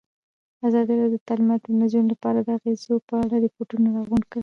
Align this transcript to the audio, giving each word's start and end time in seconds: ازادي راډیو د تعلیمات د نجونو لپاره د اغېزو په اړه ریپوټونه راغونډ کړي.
ازادي 0.67 0.93
راډیو 1.01 1.21
د 1.23 1.25
تعلیمات 1.29 1.61
د 1.63 1.69
نجونو 1.81 2.07
لپاره 2.13 2.37
د 2.41 2.49
اغېزو 2.57 2.95
په 3.07 3.13
اړه 3.23 3.35
ریپوټونه 3.45 3.87
راغونډ 3.97 4.23
کړي. 4.31 4.39